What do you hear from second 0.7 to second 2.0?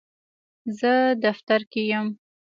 زه دفتر کې